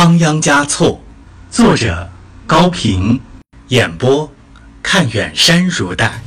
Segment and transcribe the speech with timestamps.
[0.00, 1.02] 仓央嘉措，
[1.50, 2.08] 作者
[2.46, 3.20] 高平，
[3.66, 4.32] 演播
[4.80, 6.22] 看远山如黛。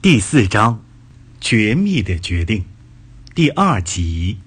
[0.00, 0.82] 第四章，
[1.38, 2.64] 绝密的决定，
[3.34, 4.38] 第二集。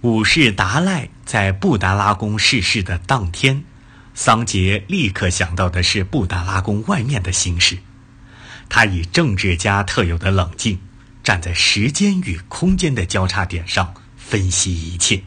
[0.00, 3.62] 武士达赖在布达拉宫逝世的当天，
[4.14, 7.80] 桑杰立刻想到的是布达拉宫外面的形势。
[8.70, 10.80] 他以政治家特有的冷静，
[11.22, 13.92] 站在时间与空间的交叉点上。
[14.30, 15.24] 分析一切，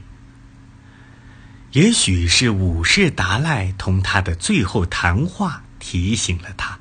[1.73, 6.79] 也许是武士达赖同他的最后谈话提醒了他，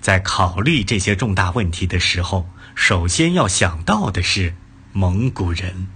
[0.00, 4.54] 在考虑这些重大问题的时候，首先要想到的是
[4.94, 5.88] 蒙古人。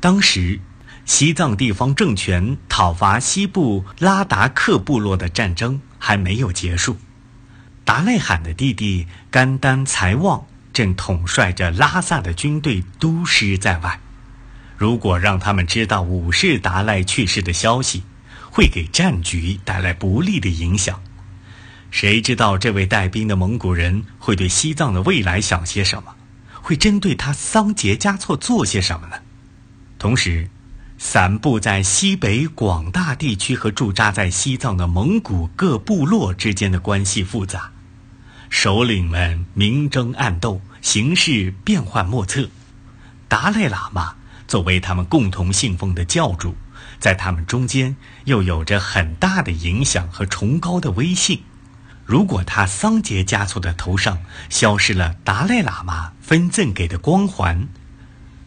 [0.00, 0.58] 当时，
[1.04, 6.96] 西藏地方政权讨伐西部拉达克部落的战争还没有结束，
[7.84, 14.00] 达赖罕的弟弟甘丹才旺正统帅着拉萨的军队督师在外。
[14.78, 18.04] 如果让他们知道武士达赖去世的消息，
[18.48, 21.02] 会给战局带来不利的影响。
[21.90, 26.14] 谁知道这位带兵的蒙古人会对西藏的未来想些什么？
[26.62, 29.16] 会针对他桑杰嘉措做些什么呢？
[29.98, 30.48] 同时，
[30.96, 37.72] 散布在西北广大地区和驻扎在西藏的蒙古各部落之间的关系复杂，
[38.48, 42.48] 首领们明争暗斗，形势变幻莫测。
[43.26, 44.14] 达赖喇嘛。
[44.48, 46.56] 作为他们共同信奉的教主，
[46.98, 51.42] 在他们中间又有着很大的影响和崇高的威信。
[52.06, 54.18] 如果他桑杰嘉措的头上
[54.48, 57.68] 消失了达赖喇嘛分赠给的光环，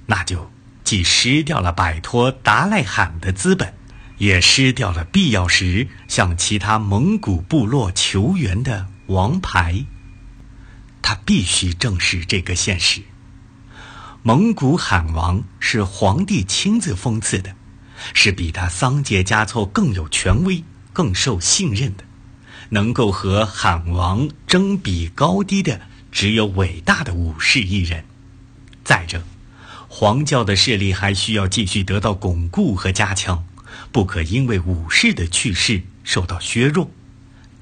[0.08, 0.52] 那就
[0.84, 3.76] 既失掉了摆脱达赖罕的资本，
[4.18, 9.86] 也失掉了必要时向其他蒙古部落求援的王牌。
[11.04, 13.04] 他必须正视这个现实。
[14.24, 17.56] 蒙古罕王是皇帝亲自封赐的，
[18.14, 22.04] 是比他桑杰嘉措更有权威、更受信任的。
[22.70, 25.81] 能够和罕王争比高低的，
[26.12, 28.06] 只有伟大的武士一人。
[28.84, 29.24] 再者，
[29.88, 33.44] 皇教的势力还需要继续得到巩固和加强，
[33.92, 36.92] 不可因为武士的去世受到削弱。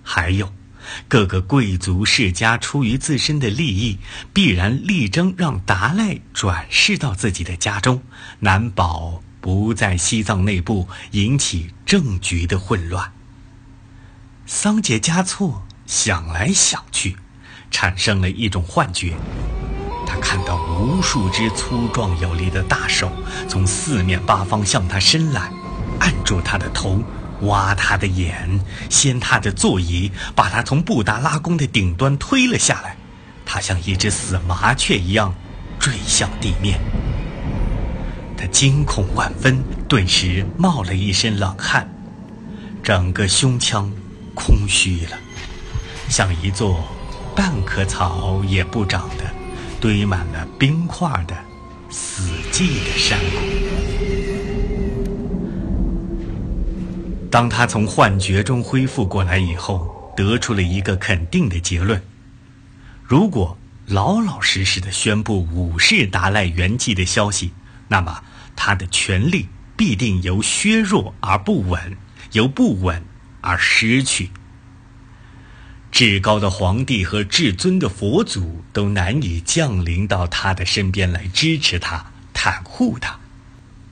[0.03, 0.51] 还有。
[1.07, 3.99] 各个贵族世家出于自身的利益，
[4.33, 8.01] 必然力争让达赖转世到自己的家中，
[8.39, 13.11] 难保不在西藏内部引起政局的混乱。
[14.45, 17.17] 桑杰嘉措想来想去，
[17.69, 19.15] 产生了一种幻觉，
[20.07, 23.11] 他看到无数只粗壮有力的大手
[23.47, 25.51] 从四面八方向他伸来，
[25.99, 27.03] 按住他的头。
[27.41, 32.95] 挖他的眼，掀他的座椅，把他从布达拉宫的顶端推了下来。
[33.45, 35.33] 他像一只死麻雀一样
[35.79, 36.79] 坠向地面。
[38.37, 41.89] 他惊恐万分，顿时冒了一身冷汗，
[42.83, 43.91] 整个胸腔
[44.35, 45.17] 空虚了，
[46.09, 46.87] 像一座
[47.35, 49.25] 半棵草也不长的、
[49.81, 51.35] 堆满了冰块的
[51.89, 53.68] 死寂的山谷。
[57.31, 62.01] 当他从幻觉中恢复过来以后，得出了一个肯定的结论：
[63.03, 67.51] 如果老老实实的宣布武士达赖圆寂的消息，
[67.87, 68.23] 那么
[68.55, 69.47] 他的权力
[69.77, 71.95] 必定由削弱而不稳，
[72.31, 73.05] 由不稳
[73.41, 74.31] 而失去。
[75.91, 83.19] 至高的皇帝和至尊的佛祖都难以降临到他的身边来支持他、袒护他。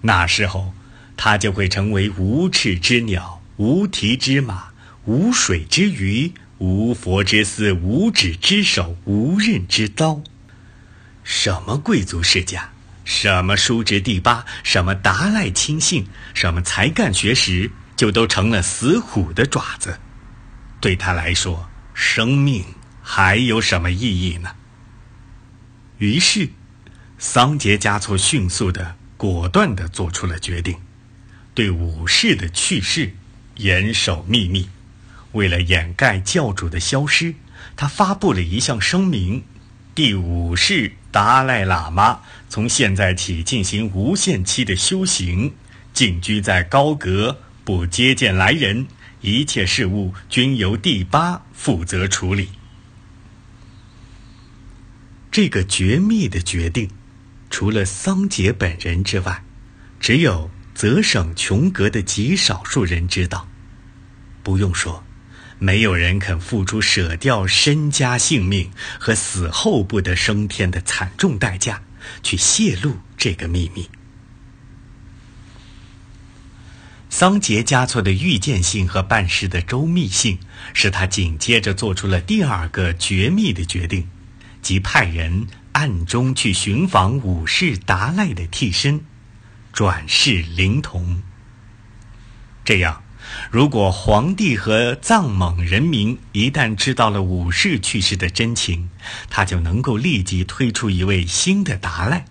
[0.02, 0.74] 那时候。
[1.18, 4.70] 他就会成为无翅之鸟、无蹄之马、
[5.06, 10.22] 无水之鱼、无佛之寺、无指之手、无刃之刀。
[11.24, 12.70] 什么贵族世家，
[13.04, 20.00] 什么叔侄第八，什么达赖亲信，什么才干学识，就都成了死虎的爪子。
[20.80, 22.64] 对他来说，生命
[23.02, 24.52] 还有什么意义呢？
[25.98, 26.50] 于是，
[27.18, 30.78] 桑杰嘉措迅速的、果断的做出了决定。
[31.58, 33.14] 对武士的去世
[33.56, 34.70] 严守秘密，
[35.32, 37.34] 为了掩盖教主的消失，
[37.76, 39.44] 他发布了一项声明：
[39.96, 45.56] 第五世达赖喇嘛从现在起进行无限期的修行，
[45.96, 48.86] 静居在高阁，不接见来人，
[49.22, 52.50] 一切事务均由第八负责处理。
[55.32, 56.92] 这个绝密的决定，
[57.50, 59.44] 除了桑杰本人之外，
[60.00, 60.52] 只有。
[60.78, 63.48] 则省琼阁的极少数人知道，
[64.44, 65.04] 不用说，
[65.58, 68.70] 没有人肯付出舍掉身家性命
[69.00, 71.82] 和死后不得升天的惨重代价
[72.22, 73.90] 去泄露这个秘密。
[77.10, 80.38] 桑杰嘉措的预见性和办事的周密性，
[80.76, 84.08] 使他紧接着做出了第二个绝密的决定，
[84.62, 89.02] 即派人暗中去寻访武士达赖的替身，
[89.78, 91.22] 转世灵童。
[92.66, 93.04] 这样，
[93.52, 98.90] 如果皇帝和藏蒙人民一旦知道了武士去世的真情，
[99.30, 102.26] 他就能够立即推出一位新的达赖，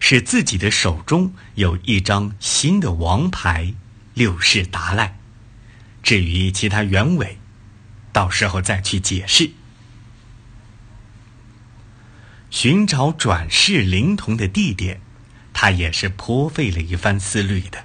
[0.00, 3.72] 使自己的手中有一张新的王牌——
[4.14, 5.16] 六世达赖。
[6.02, 7.38] 至于其他原委，
[8.12, 9.52] 到时候再去解释。
[12.50, 15.00] 寻找转世灵童的地点，
[15.52, 17.84] 他也是颇费了一番思虑的。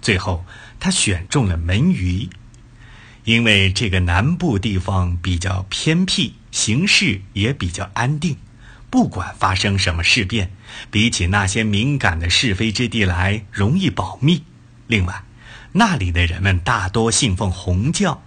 [0.00, 0.44] 最后，
[0.78, 2.30] 他选中了门隅，
[3.24, 8.36] 因为这个南部地方比较偏僻，形势也比较安定，
[8.88, 10.50] 不管发生什么事变，
[10.90, 14.44] 比起那些敏感的是非之地来容易保密。
[14.86, 15.24] 另外，
[15.72, 18.22] 那里的人们大多信奉红教，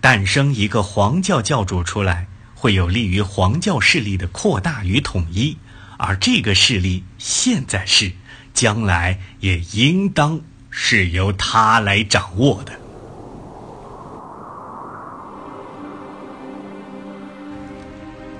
[0.00, 5.58] 诞生一个黄教教主出来，会有利于黄教势力的扩大与统一，
[6.04, 8.12] 而这个势力现在是，
[8.52, 10.40] 将来也应当。
[10.76, 12.72] 是由他来掌握的。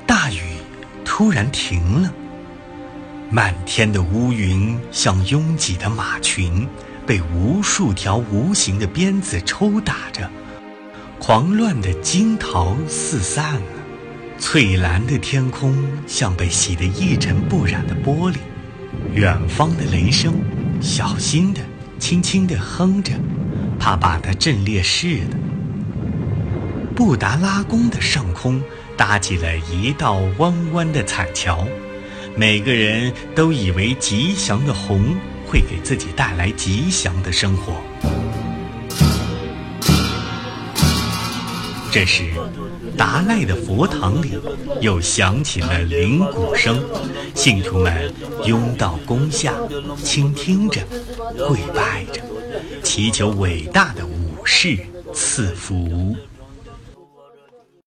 [0.04, 0.40] 大雨
[1.04, 2.12] 突然停了，
[3.30, 6.66] 漫天的乌云像拥挤的马群，
[7.06, 10.28] 被无数条无形的鞭子抽打着，
[11.20, 13.62] 狂乱的惊涛四散。
[14.38, 15.74] 翠蓝的天空
[16.06, 18.36] 像被洗得一尘不染的玻璃，
[19.12, 20.34] 远方的雷声，
[20.80, 21.60] 小心的。
[21.96, 23.12] 轻轻地哼着，
[23.78, 25.38] 怕把它震裂似的。
[26.94, 28.62] 布达拉宫的上空
[28.94, 31.66] 搭起了一道弯弯的彩桥，
[32.36, 35.16] 每个人都以为吉祥的红
[35.46, 37.80] 会给自己带来吉祥的生活。
[41.90, 42.24] 这时，
[42.96, 44.38] 达赖的佛堂里
[44.80, 46.82] 又响起了铃鼓声，
[47.34, 48.12] 信徒们
[48.44, 49.54] 拥到宫下，
[50.02, 50.80] 倾听着。
[51.48, 52.20] 跪拜着，
[52.82, 54.78] 祈求伟大的武士
[55.12, 56.16] 赐福。